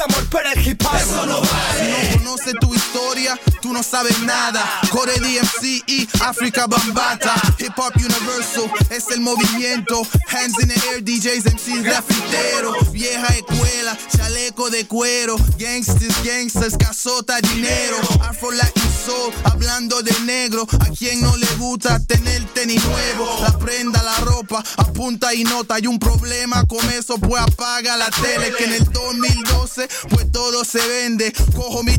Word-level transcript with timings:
amor 0.00 0.24
por 0.30 0.42
el 0.46 0.66
hip 0.66 0.82
hop. 0.84 0.96
Eso 0.96 1.26
no 1.26 1.40
vale. 1.40 2.07
Conoces 2.28 2.56
tu 2.60 2.74
historia, 2.74 3.40
tú 3.62 3.72
no 3.72 3.82
sabes 3.82 4.20
nada. 4.20 4.62
Core 4.90 5.14
DMC 5.18 5.82
y 5.86 6.06
Africa 6.20 6.66
Bambata. 6.66 7.34
Hip 7.58 7.72
Hop 7.78 7.94
Universal 7.96 8.70
es 8.90 9.08
el 9.14 9.20
movimiento. 9.20 10.06
Hands 10.26 10.54
in 10.60 10.68
the 10.68 10.74
air, 10.90 11.02
DJs, 11.02 11.46
MCs, 11.54 11.82
grafitero. 11.82 12.74
Vieja 12.92 13.28
escuela, 13.28 13.96
chaleco 14.14 14.68
de 14.68 14.86
cuero. 14.86 15.36
Gangsters, 15.58 16.22
gangsters, 16.22 16.76
casota, 16.76 17.40
dinero. 17.40 17.96
Afro 18.20 18.50
Latin 18.50 18.92
Soul, 19.06 19.32
hablando 19.44 20.02
de 20.02 20.12
negro. 20.26 20.66
A 20.80 20.90
quien 20.90 21.22
no 21.22 21.34
le 21.34 21.46
gusta 21.56 21.98
tener 22.00 22.44
tenis 22.52 22.84
nuevo. 22.84 23.38
La 23.40 23.58
prenda, 23.58 24.02
la 24.02 24.16
ropa, 24.18 24.62
apunta 24.76 25.32
y 25.32 25.44
nota. 25.44 25.76
Hay 25.76 25.86
un 25.86 25.98
problema 25.98 26.66
con 26.66 26.86
eso, 26.90 27.16
pues 27.16 27.40
apaga 27.40 27.96
la 27.96 28.10
tele. 28.10 28.52
Que 28.52 28.64
en 28.64 28.74
el 28.74 28.84
2012, 28.84 29.88
pues 30.10 30.30
todo 30.30 30.62
se 30.66 30.86
vende. 30.86 31.32
Cojo 31.56 31.82
mi 31.82 31.98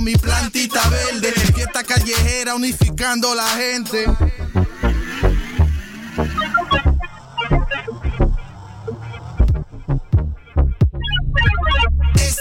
mi 0.00 0.16
plantita 0.16 0.80
verde. 0.88 1.30
Fiesta 1.32 1.82
callejera 1.84 2.54
unificando 2.54 3.34
la 3.34 3.46
gente. 3.48 4.06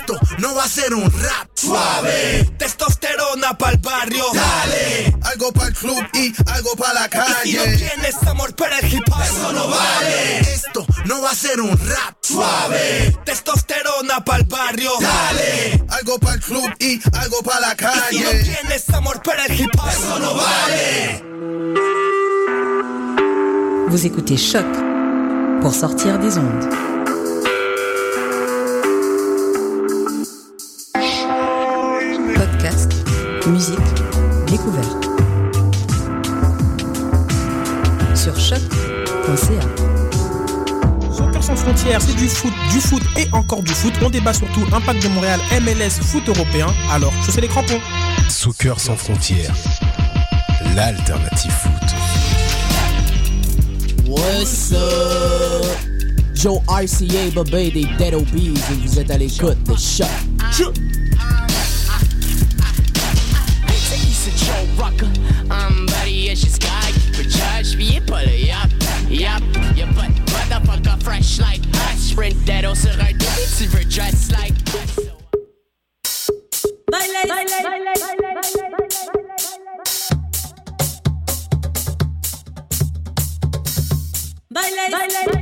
Esto 0.01 0.19
no 0.39 0.55
va 0.55 0.63
a 0.63 0.67
ser 0.67 0.95
un 0.95 1.03
rap 1.11 1.47
suave. 1.53 2.49
Testosterona 2.57 3.55
pa'l 3.55 3.77
barrio. 3.77 4.25
Dale. 4.33 5.15
Algo 5.21 5.51
para 5.51 5.67
el 5.67 5.75
club 5.75 6.03
y 6.13 6.33
algo 6.49 6.75
para 6.75 6.93
la 6.93 7.05
Y 7.05 7.49
si 7.49 7.53
no 7.55 7.63
calle. 7.63 7.77
tienes 7.77 8.23
amor 8.23 8.55
por 8.55 8.67
el 8.73 8.91
hip 8.93 9.03
hop. 9.11 9.21
Eso 9.23 9.53
no 9.53 9.67
vale. 9.67 10.39
Esto 10.39 10.85
no 11.05 11.21
va 11.21 11.29
a 11.29 11.35
ser 11.35 11.61
un 11.61 11.77
rap 11.77 12.15
suave. 12.21 13.15
Testosterona 13.25 14.25
pa'l 14.25 14.43
barrio. 14.45 14.91
Dale. 14.99 15.83
Algo 15.89 16.17
para 16.17 16.33
el 16.35 16.41
club 16.41 16.67
y 16.79 16.99
algo 17.17 17.43
para 17.43 17.59
la 17.59 17.73
Y 17.73 18.15
si 18.15 18.19
no 18.23 18.25
calle. 18.31 18.43
tienes 18.43 18.89
amor 18.89 19.21
por 19.21 19.35
el 19.39 19.59
hip 19.59 19.69
hop. 19.77 19.87
Eso 19.89 20.19
no 20.19 20.33
vale. 20.33 21.23
Vous 23.87 24.03
écoutez 24.05 24.37
Choc 24.37 24.65
pour 25.61 25.75
sortir 25.75 26.17
des 26.17 26.37
ondes. 26.37 26.65
Musique, 33.51 33.77
découverte. 34.47 35.09
Sur 38.15 38.39
choc.ca. 38.39 39.61
Soccer 41.11 41.43
sans 41.43 41.55
frontières, 41.55 42.01
c'est 42.01 42.15
du 42.15 42.27
foot, 42.29 42.53
du 42.71 42.79
foot 42.79 43.03
et 43.17 43.27
encore 43.33 43.61
du 43.63 43.73
foot. 43.73 43.93
On 44.01 44.09
débat 44.09 44.33
surtout 44.33 44.61
impact 44.71 45.03
de 45.03 45.09
Montréal, 45.09 45.39
MLS, 45.61 46.01
foot 46.01 46.27
européen. 46.29 46.67
Alors, 46.91 47.13
chaussez 47.25 47.41
les 47.41 47.47
crampons. 47.47 47.79
Soccer 48.29 48.79
sans 48.79 48.95
frontières, 48.95 49.55
l'alternative 50.75 51.51
foot. 51.51 51.71
What's 54.07 54.71
up? 54.71 55.65
Joe 56.33 56.59
RCA, 56.67 57.31
Babé 57.35 57.71
des 57.71 57.85
Dead 57.97 58.13
Obies 58.13 58.53
et 58.71 58.87
vous 58.87 58.99
êtes 58.99 59.11
à 59.11 59.17
l'écoute 59.17 59.61
de 59.63 59.75
Choc. 59.75 60.07
show 64.51 64.65
rocker. 64.81 65.11
I'm 65.49 65.87
ready 65.87 66.29
as 66.31 66.39
she's 66.41 66.57
guy. 66.57 66.91
But 67.15 67.27
judge 67.27 67.75
me, 67.75 67.99
pull 67.99 68.17
it 68.19 68.49
up. 68.51 68.69
Yup, 69.09 69.41
you 69.75 69.85
but 69.95 70.11
motherfucker 70.31 71.03
fresh 71.03 71.39
like 71.39 71.61
us. 71.87 72.13
Rent 72.13 72.45
that 72.45 72.65
also 72.65 72.89
right. 72.97 73.21
See, 73.21 73.67
we're 73.73 73.83
dressed 73.83 74.31
like 74.31 74.53
us. 74.75 74.99
Baile, 76.91 77.23
baile, 77.31 77.59
baile, 77.63 77.93
baile, 78.01 78.31
baile, 78.37 78.67
baile. 78.71 79.01
Baile, 84.53 84.85
baile, 84.91 85.21
baile. 85.27 85.40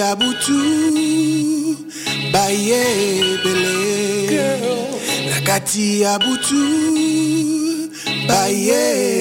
Abutu, 0.00 0.60
Baye 2.32 2.84
Bele. 3.44 4.40
Nakati 5.30 6.04
Abutu, 6.04 6.62
Baye 8.28 9.15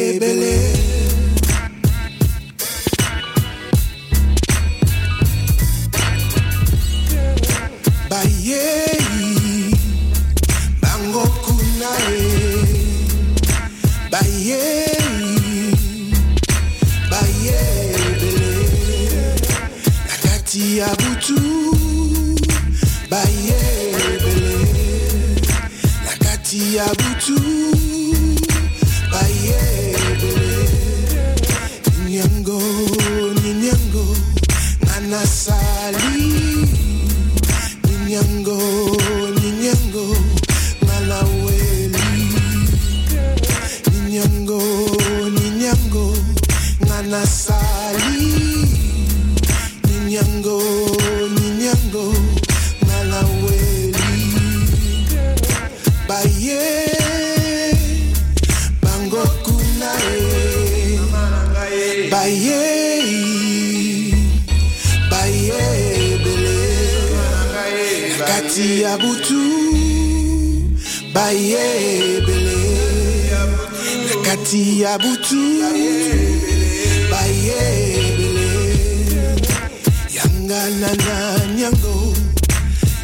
nani 80.94 81.62
yango 81.62 82.14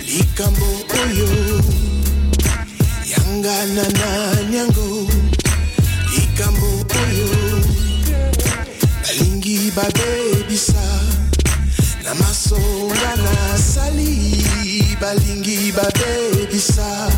likambo 0.05 0.65
oyo. 1.01 1.29
Yanga 3.11 3.65
na 3.75 3.83
nani 3.99 4.55
yango 4.57 5.07
likambo 6.11 6.69
oyo. 7.01 7.29
Balingi 9.03 9.71
babebisa 9.75 10.85
na 12.03 12.13
masonga 12.15 13.15
nasali 13.23 14.47
balingi 15.01 15.71
babebisa. 15.71 17.10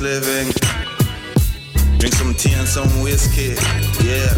living. 0.00 0.52
Drink 1.98 2.14
some 2.14 2.34
tea 2.34 2.54
and 2.54 2.66
some 2.68 2.88
whiskey. 3.02 3.54
Yeah. 4.04 4.34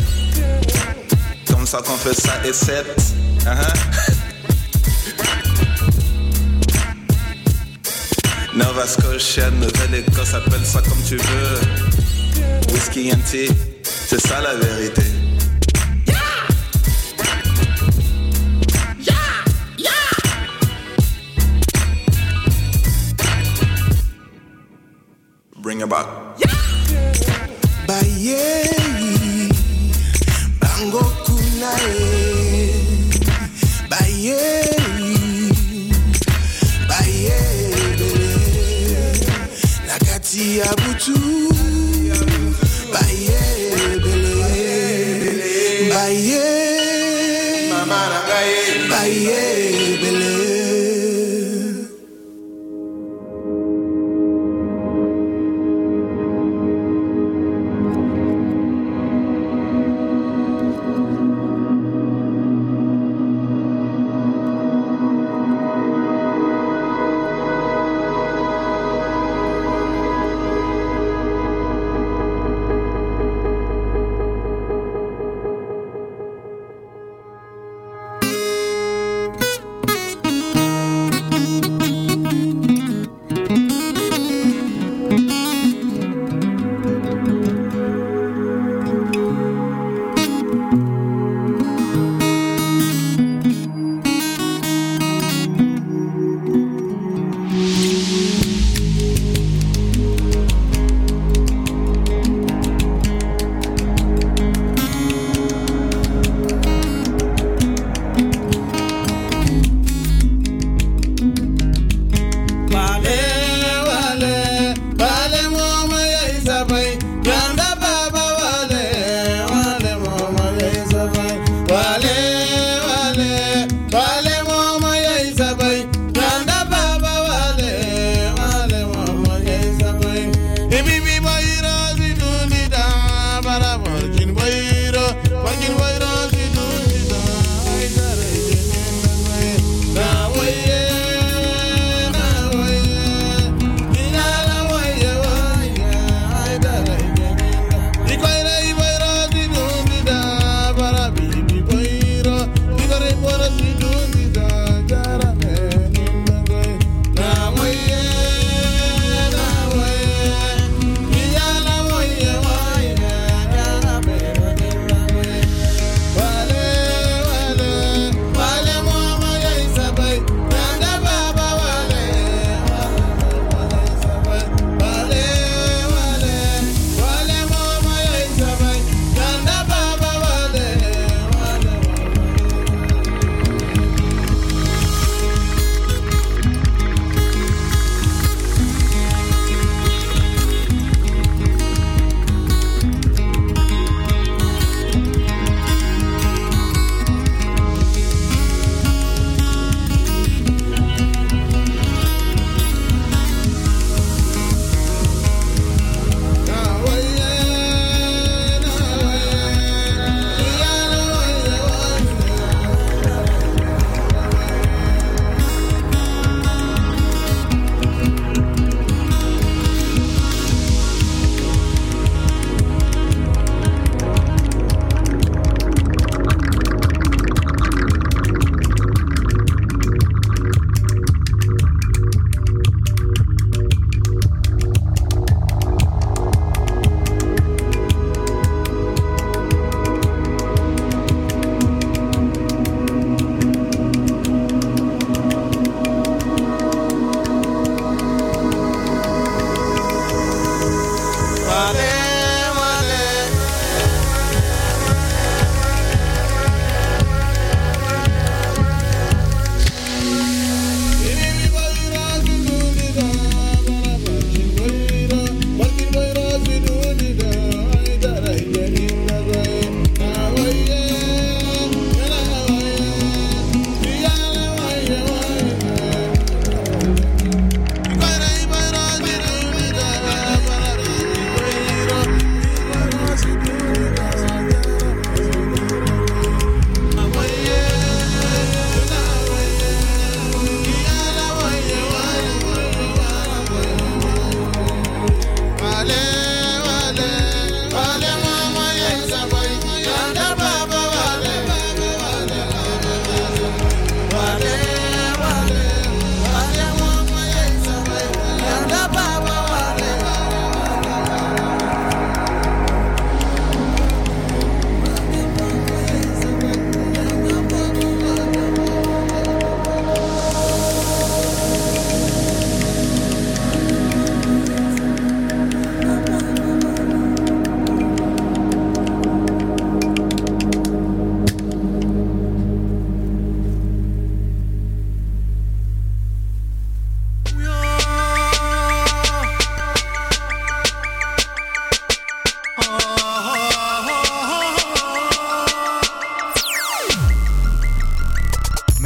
Comme 1.47 1.67
ça 1.67 1.79
qu'on 1.79 1.97
fait 1.97 2.15
ça 2.15 2.35
et 2.45 2.53
sept. 2.53 2.87
Uh 3.43 3.51
-huh. 3.51 3.75
Nova 8.55 8.87
Scotia, 8.87 9.51
Nouvelle-Écosse, 9.51 10.35
appelle 10.35 10.65
ça 10.65 10.81
comme 10.83 11.03
tu 11.09 11.17
veux. 11.17 11.61
Whisky 12.73 13.13
and 13.13 13.23
tea, 13.31 13.49
c'est 13.83 14.21
ça 14.21 14.41
la 14.41 14.55
vérité. 14.55 15.03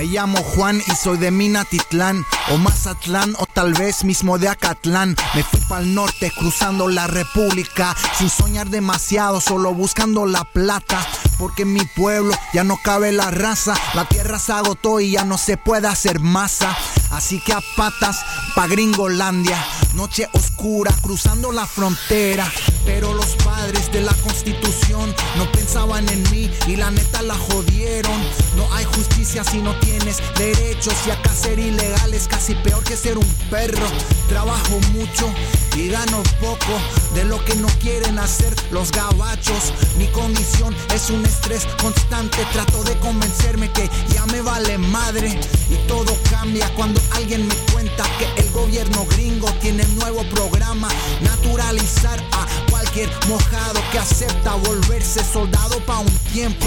Llamo 0.07 0.38
Juan 0.43 0.83
y 0.87 0.97
soy 0.97 1.19
de 1.19 1.31
Minatitlán 1.31 2.25
o 2.51 2.57
Mazatlán 2.59 3.35
o 3.38 3.47
tal 3.47 3.75
vez 3.75 4.05
mismo 4.05 4.38
de 4.38 4.49
Acatlán. 4.49 5.17
Me 5.35 5.43
fui 5.43 5.61
pa'l 5.61 5.95
norte 5.95 6.33
cruzando 6.37 6.88
la 6.88 7.07
república 7.07 7.95
sin 8.19 8.31
soñar 8.31 8.69
demasiado, 8.69 9.40
solo 9.40 9.73
buscando 9.75 10.27
la 10.27 10.45
plata. 10.45 11.07
Porque 11.38 11.62
en 11.62 11.73
mi 11.73 11.85
pueblo 11.85 12.35
ya 12.53 12.64
no 12.64 12.77
cabe 12.83 13.12
la 13.12 13.31
raza, 13.31 13.75
la 13.95 14.05
tierra 14.05 14.38
se 14.38 14.53
agotó 14.53 15.01
y 15.01 15.12
ya 15.12 15.25
no 15.25 15.38
se 15.38 15.57
puede 15.57 15.88
hacer 15.88 16.21
masa. 16.21 16.77
Así 17.11 17.40
que 17.40 17.53
a 17.53 17.61
patas 17.77 18.25
pa' 18.55 18.67
Gringolandia, 18.67 19.64
noche 19.94 20.28
oscura 20.33 20.92
cruzando 21.00 21.52
la 21.52 21.66
frontera. 21.66 22.50
Pero 22.85 23.14
los 23.14 23.37
padres 23.37 23.90
de 23.92 24.00
la 24.02 24.12
constitución 24.14 25.14
no 25.37 25.50
pensaban 25.52 26.09
en 26.09 26.22
mí 26.30 26.50
y 26.66 26.76
la 26.76 26.90
neta 26.90 27.22
la 27.22 27.35
jodieron. 27.35 28.20
No 28.57 28.72
hay 28.74 28.85
justicia 28.85 29.44
si 29.44 29.59
no 29.59 29.78
tienes 29.80 30.18
derechos 30.37 30.94
y 31.07 31.11
acá 31.11 31.35
ser 31.35 31.59
ilegal 31.59 32.12
es 32.12 32.28
casi 32.28 32.54
peor 32.57 32.83
que 32.85 32.96
ser 32.96 33.18
un 33.18 33.28
perro. 33.50 33.87
Trabajo 34.28 34.78
mucho 34.92 35.33
y 35.76 35.88
gano 35.88 36.22
poco 36.40 36.78
de 37.14 37.24
lo 37.24 37.44
que 37.44 37.54
no 37.57 37.68
quieren 37.80 38.18
hacer 38.18 38.54
los 38.70 38.90
gabachos. 38.90 39.72
Mi 39.96 40.07
condición 40.09 40.74
es 40.94 41.11
un 41.11 41.24
estrés 41.24 41.66
constante. 41.80 42.38
Trato 42.52 42.83
de 42.85 42.98
convencerme 42.98 43.70
que 43.70 43.88
ya 44.12 44.26
me 44.26 44.40
vale 44.40 44.78
madre 44.78 45.38
y 45.70 45.88
todo 45.88 46.16
cambia 46.30 46.68
cuando 46.74 47.00
alguien 47.12 47.46
me 47.46 47.54
cuenta 47.72 48.04
que 48.18 48.42
el 48.42 48.50
gobierno 48.50 49.07
gringo 49.07 49.50
tiene 49.61 49.84
nuevo 49.88 50.23
programa 50.31 50.88
naturalizar 51.20 52.18
a 52.33 52.47
cualquier 52.70 53.09
mojado 53.29 53.81
que 53.92 53.99
acepta 53.99 54.55
volverse 54.55 55.23
soldado 55.25 55.79
pa' 55.87 55.99
un 55.99 56.11
tiempo, 56.33 56.66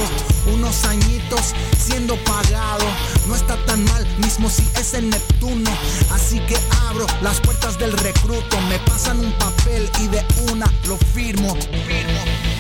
unos 0.53 0.84
añitos 0.86 1.53
siendo 1.77 2.15
pagado. 2.23 2.86
No 3.27 3.36
está 3.36 3.56
tan 3.65 3.84
mal, 3.86 4.06
mismo 4.17 4.49
si 4.49 4.63
es 4.80 4.93
el 4.93 5.10
Neptuno. 5.10 5.71
Así 6.12 6.39
que 6.41 6.58
abro 6.88 7.06
las 7.21 7.39
puertas 7.41 7.77
del 7.77 7.91
recruto, 7.93 8.60
me 8.69 8.80
pasan 8.80 9.19
un 9.19 9.32
papel 9.34 9.89
y 10.01 10.08
de 10.08 10.23
una 10.51 10.71
lo 10.86 10.97
firmo. 10.97 11.56
firmo. 11.56 12.57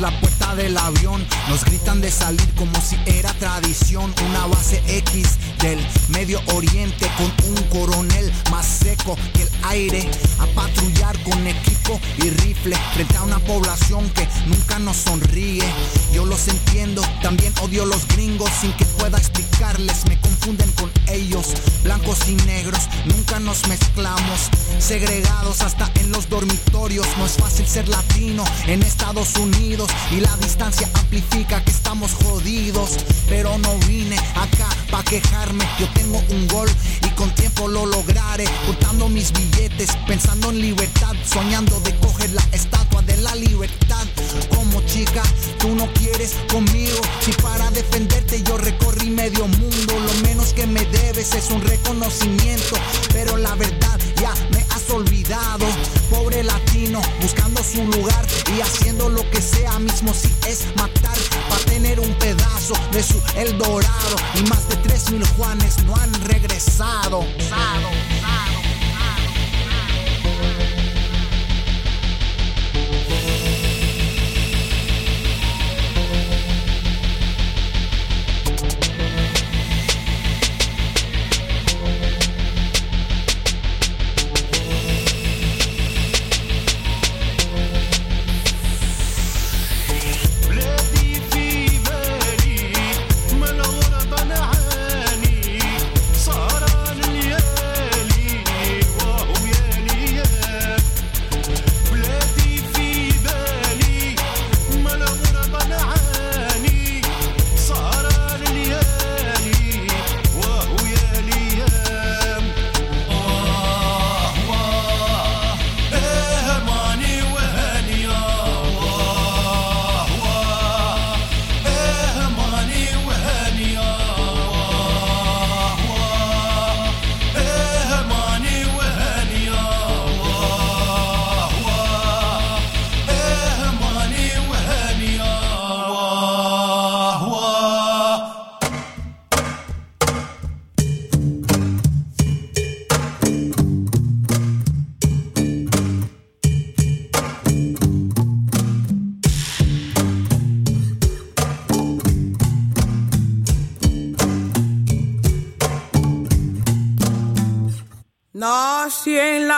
La 0.00 0.10
puerta 0.20 0.54
del 0.54 0.76
avión. 0.76 1.24
Nos 1.48 1.64
gritan 1.64 2.00
de 2.00 2.10
salir 2.10 2.48
como 2.54 2.80
si 2.80 2.96
era 3.06 3.32
tradición. 3.34 4.12
Una 4.28 4.46
base 4.46 4.82
X 4.86 5.38
del 5.62 5.78
Medio 6.08 6.40
Oriente 6.54 7.10
con 7.16 7.50
un 7.50 7.62
coronel 7.68 8.32
más 8.50 8.66
seco 8.66 9.16
que 9.34 9.42
el 9.42 9.50
aire. 9.64 10.10
A 10.38 10.46
patrullar 10.46 11.18
con 11.22 11.46
equipo 11.46 12.00
y 12.18 12.30
rifle 12.30 12.76
frente 12.94 13.16
a 13.16 13.22
una 13.22 13.38
población 13.40 14.08
que 14.10 14.26
nunca 14.46 14.78
nos 14.78 14.96
sonríe. 14.96 15.64
Yo 16.12 16.24
los 16.24 16.48
entiendo, 16.48 17.02
también 17.22 17.52
odio 17.62 17.84
los 17.84 18.06
gringos 18.08 18.50
sin 18.60 18.72
que 18.72 18.84
pueda 18.86 19.18
explicarles. 19.18 20.06
Me 20.08 20.18
confunden 20.20 20.70
con 20.72 20.90
ellos, 21.08 21.48
blancos 21.84 22.28
y 22.28 22.34
negros. 22.46 22.80
Nunca 23.04 23.38
nos 23.38 23.68
mezclamos, 23.68 24.48
segregados 24.78 25.60
hasta 25.60 25.90
en 26.00 26.10
los 26.10 26.28
dormitorios. 26.28 27.06
No 27.18 27.26
es 27.26 27.32
fácil 27.32 27.66
ser 27.66 27.88
latino 27.88 28.44
en 28.66 28.82
Estados 28.82 29.36
Unidos 29.36 29.90
y 30.10 30.20
la 30.20 30.34
distancia 30.38 30.88
amplifica 30.94 31.62
que 31.62 31.70
estamos 31.70 32.12
jodidos. 32.14 32.96
Pero 33.28 33.58
no 33.58 33.74
vine 33.86 34.16
acá 34.16 34.68
pa' 34.90 35.04
Yo 35.50 35.88
tengo 35.94 36.22
un 36.30 36.46
gol 36.46 36.68
y 37.02 37.08
con 37.16 37.28
tiempo 37.34 37.66
lo 37.66 37.84
lograré. 37.84 38.44
Contando 38.66 39.08
mis 39.08 39.32
billetes, 39.32 39.90
pensando 40.06 40.50
en 40.50 40.60
libertad, 40.60 41.12
soñando 41.24 41.80
de 41.80 41.92
coger 41.96 42.30
la 42.30 42.42
estatua 42.52 43.02
de 43.02 43.16
la 43.16 43.34
libertad. 43.34 44.06
Como 44.54 44.80
chica, 44.82 45.22
tú 45.58 45.74
no 45.74 45.92
quieres 45.94 46.36
conmigo. 46.52 47.00
Si 47.20 47.32
para 47.32 47.68
defenderte 47.72 48.40
yo 48.44 48.58
recorrí 48.58 49.10
medio 49.10 49.48
mundo, 49.48 49.98
lo 49.98 50.28
menos 50.28 50.52
que 50.52 50.68
me 50.68 50.84
debes 50.84 51.34
es 51.34 51.50
un 51.50 51.60
reconocimiento. 51.62 52.76
Pero 53.12 53.36
la 53.36 53.56
verdad 53.56 53.98
ya 54.20 54.32
me 54.52 54.64
olvidado, 54.90 55.66
pobre 56.10 56.42
latino, 56.42 57.00
buscando 57.20 57.62
su 57.62 57.84
lugar 57.84 58.26
y 58.56 58.60
haciendo 58.60 59.08
lo 59.08 59.28
que 59.30 59.40
sea 59.40 59.78
mismo 59.78 60.12
si 60.14 60.28
es 60.48 60.66
matar, 60.76 61.16
para 61.48 61.64
tener 61.64 62.00
un 62.00 62.12
pedazo 62.14 62.74
de 62.92 63.02
su 63.02 63.20
El 63.36 63.56
Dorado. 63.58 64.16
Y 64.34 64.42
más 64.48 64.68
de 64.68 64.76
tres 64.76 65.10
mil 65.10 65.26
Juanes 65.36 65.82
no 65.84 65.94
han 65.96 66.12
regresado. 66.24 67.22
Sado, 67.48 67.90
sado. 68.20 68.59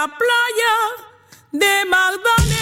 La 0.02 0.08
playa 0.08 0.74
de 1.52 1.84
Magdalena. 1.88 2.61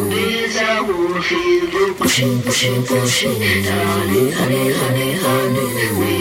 Pushing, 1.21 2.41
pushing, 2.41 2.41
pushing, 2.41 3.31
honey, 3.63 4.31
honey, 4.31 4.73
honey, 4.73 5.11
honey, 5.13 5.67
we 5.99 6.11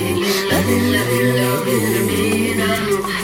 loving, 0.50 0.92
loving, 0.92 1.36
loving 1.36 2.06
me 2.06 2.54
now. 2.54 3.19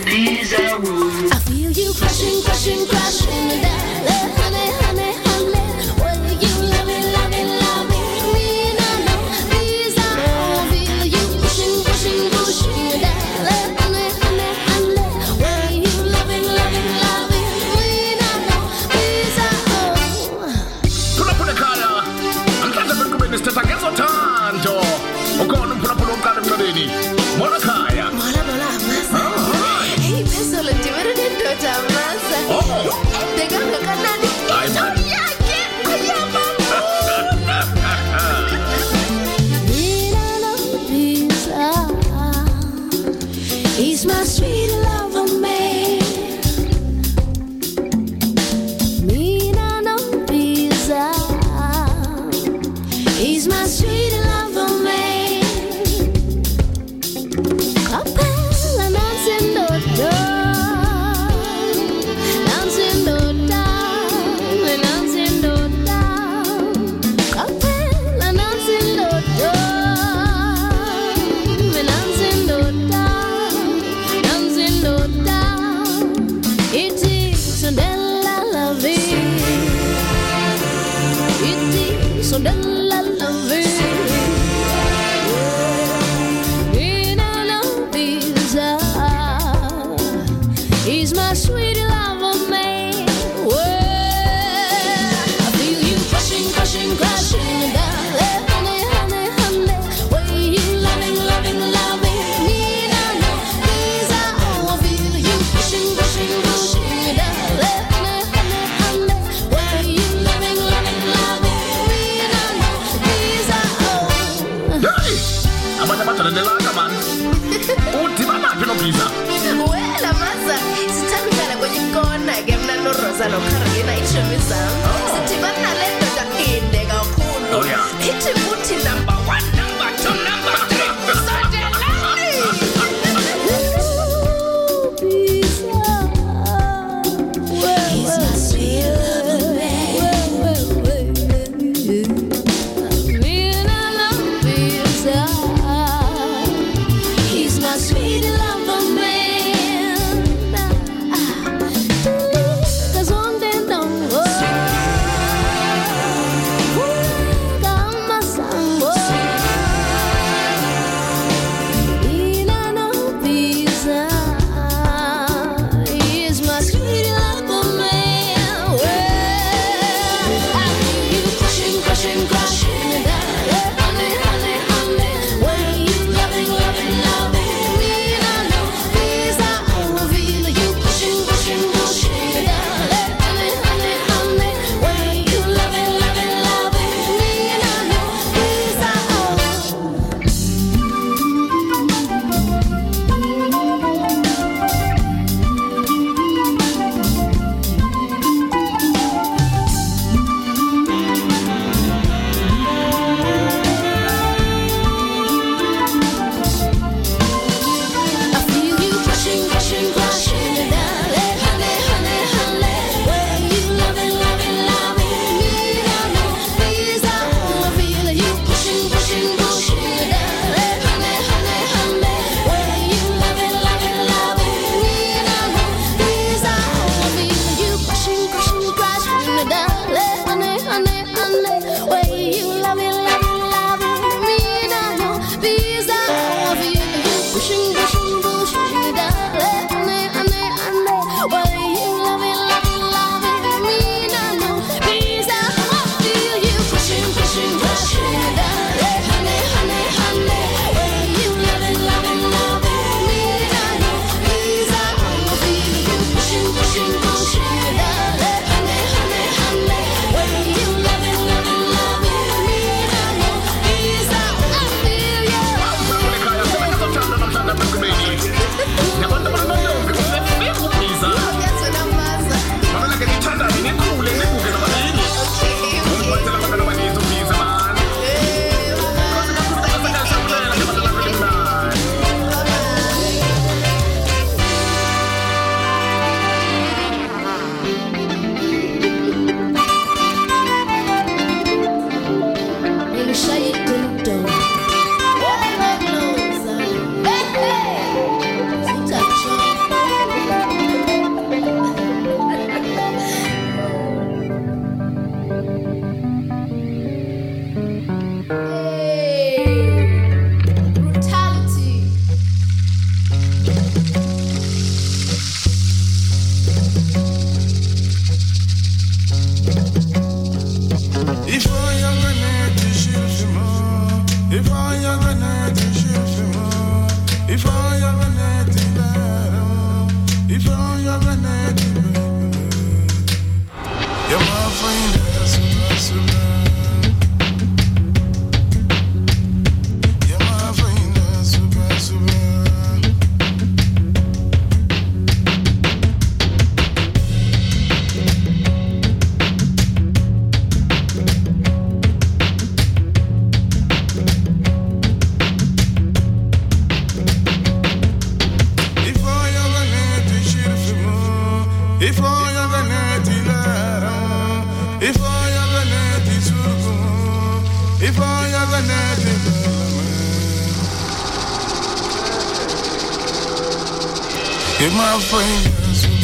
Hit 374.58 374.72
my 374.72 374.98
fingers. 375.00 375.95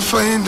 find 0.00 0.47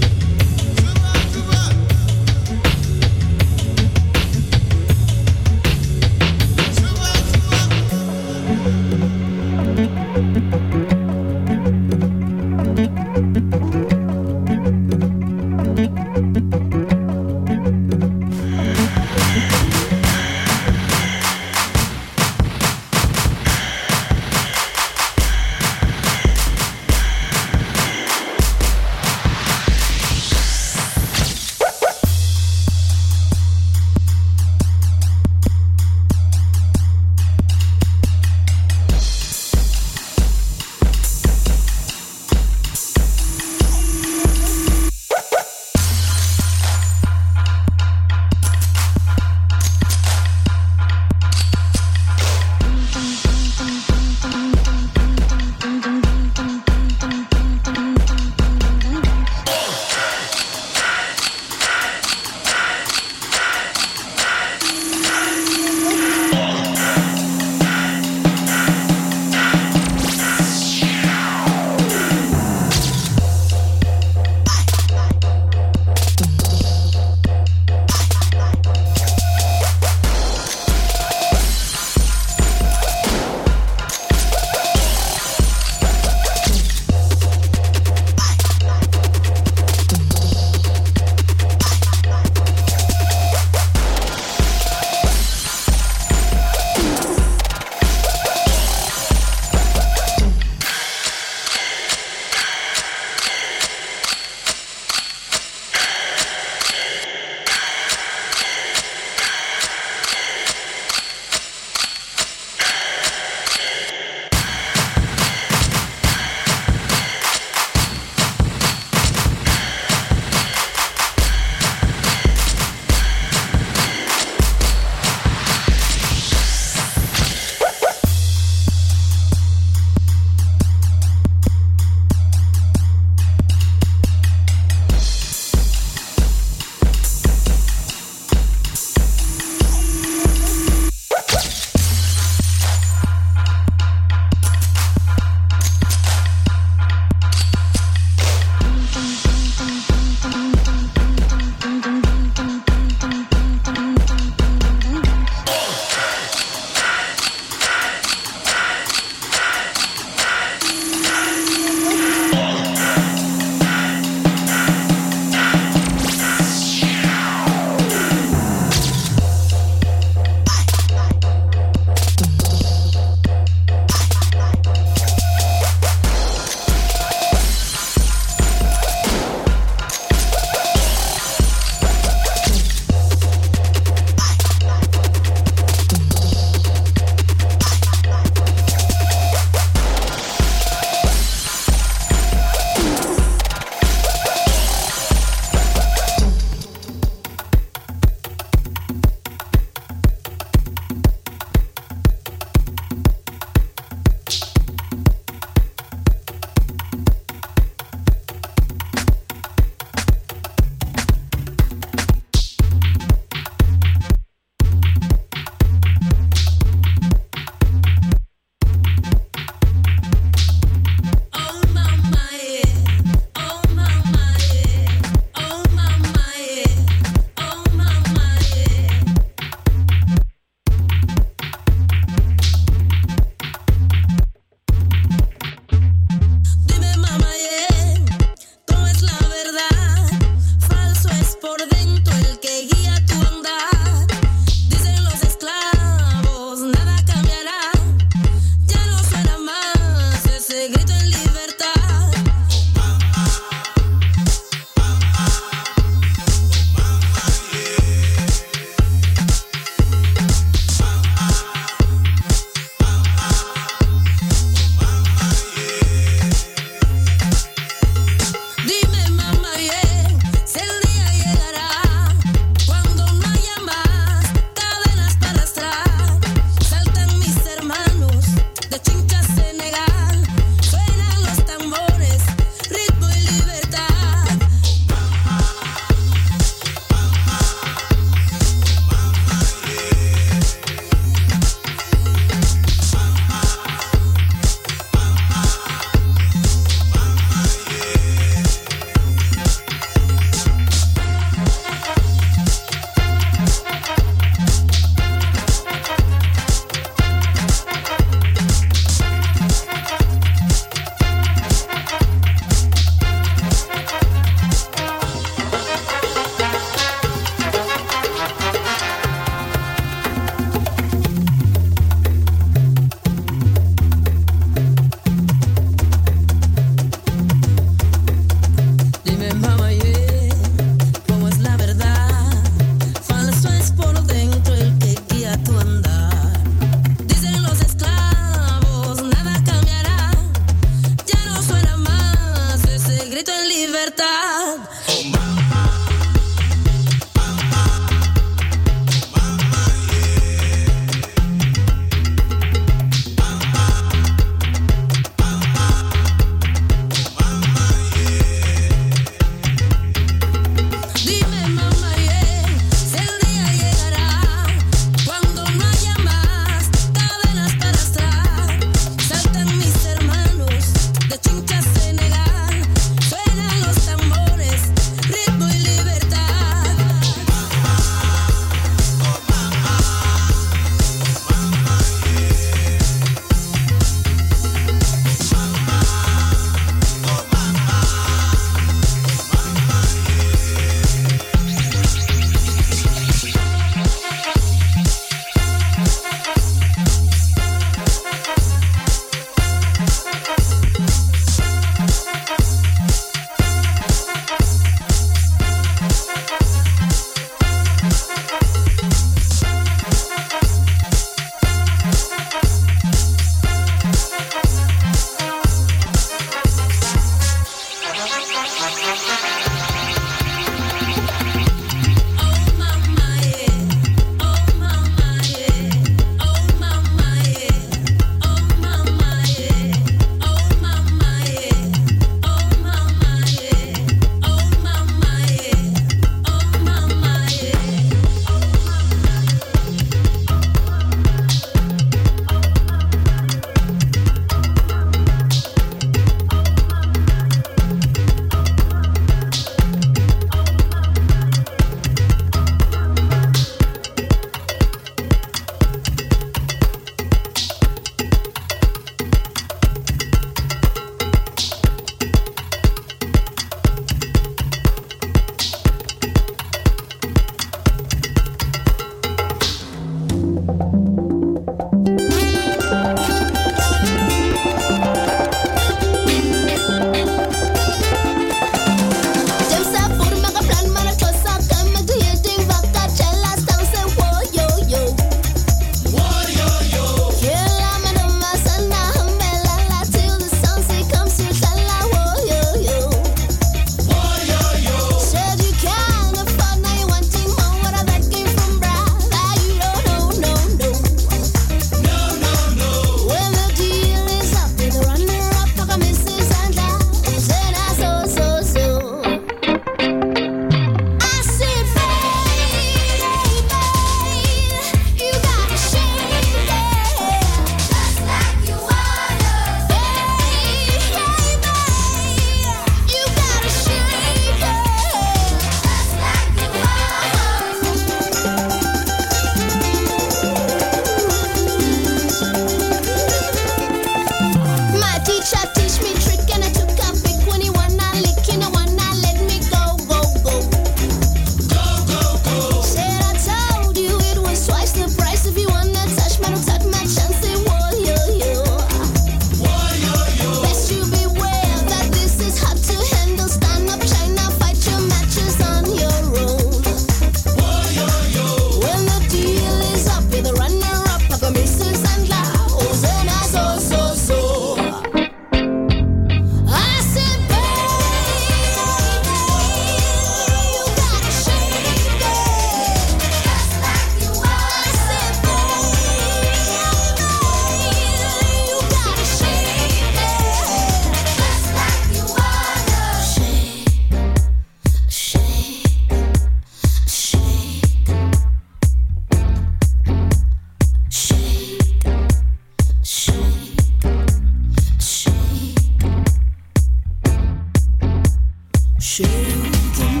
sharing 598.80 599.52
天 599.74 600.00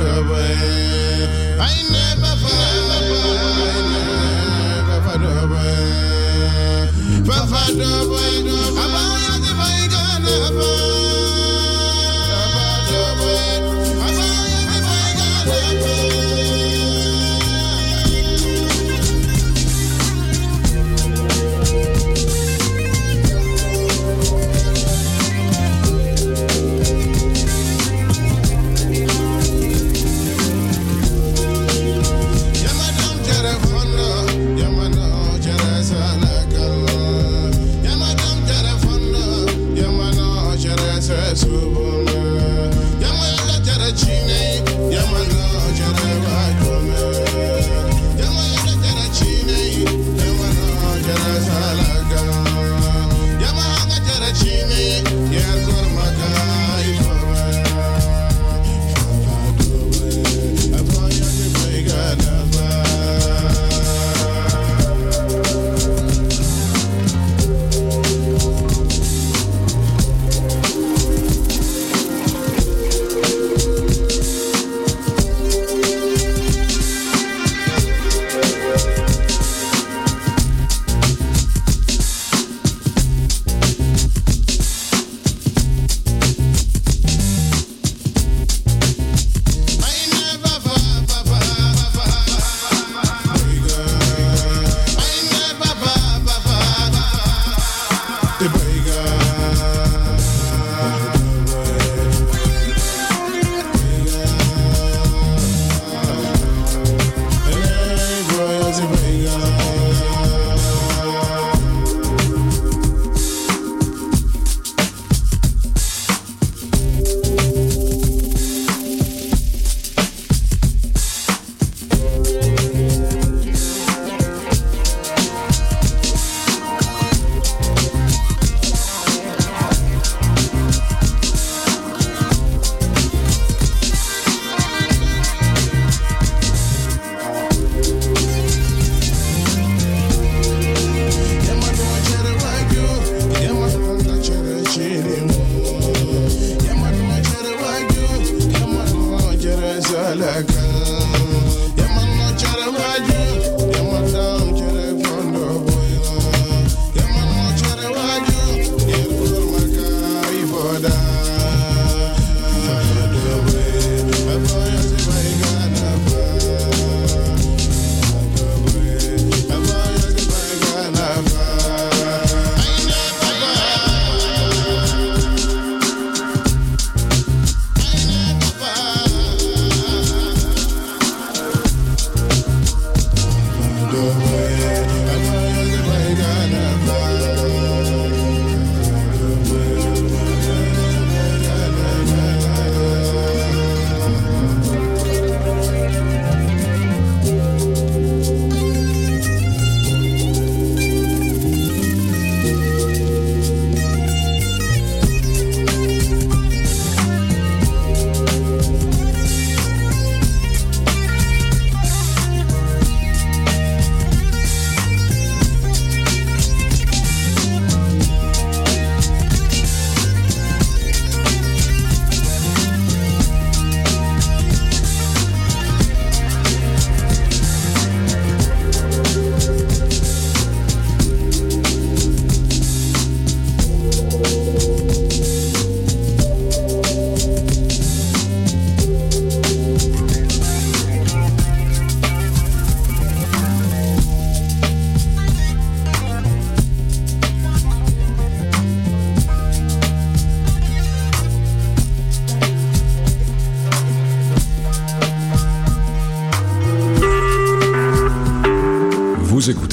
away. 0.00 1.58
I 1.60 1.82
know. 1.90 1.97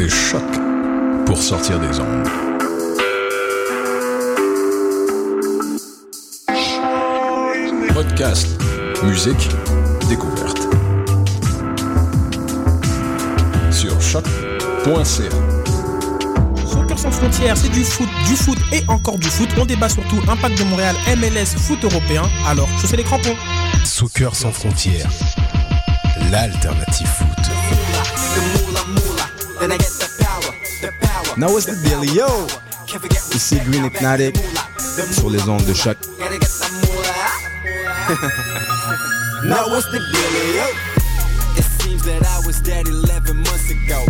Écoutez 0.06 0.10
Choc 0.10 0.44
pour 1.26 1.42
sortir 1.42 1.80
des 1.80 2.00
ondes. 2.00 2.28
Podcast, 7.94 8.48
musique, 9.04 9.50
découverte. 10.10 10.60
Sur 13.72 14.00
choc.ca. 14.02 15.04
Soccer 16.66 17.00
sans 17.00 17.12
frontières, 17.12 17.58
c'est 17.58 17.70
du 17.70 17.84
foot, 17.84 18.10
du 18.28 18.36
foot 18.36 18.58
et 18.72 18.84
encore 18.88 19.18
du 19.18 19.28
foot. 19.28 19.50
On 19.58 19.66
débat 19.66 19.90
surtout 19.90 20.22
Impact 20.28 20.60
de 20.60 20.64
Montréal, 20.66 20.96
MLS, 21.18 21.58
foot 21.58 21.84
européen. 21.84 22.24
Alors, 22.48 22.68
chaussez 22.80 22.98
les 22.98 23.04
crampons. 23.04 23.36
Soccer 23.84 24.36
sans 24.36 24.52
frontières, 24.52 25.10
l'alternative 26.32 27.08
foot. 27.08 27.35
Now 31.38 31.50
what's 31.50 31.66
the 31.66 31.76
deal, 31.84 32.04
yo? 32.06 32.48
Ici 33.34 33.60
Green 33.66 33.84
Hypnotic 33.84 34.38
sur 35.12 35.30
les 35.30 35.48
ondes 35.50 35.66
de 35.66 35.74
choc. 35.74 35.98
Now 39.46 39.68
what's 39.68 39.86
the 39.92 40.00
dealio? 40.00 40.66
It 41.58 41.66
seems 41.80 42.04
that 42.06 42.24
I 42.26 42.48
was 42.48 42.60
dead 42.62 42.88
11 42.88 43.38
months 43.38 43.70
ago. 43.70 44.06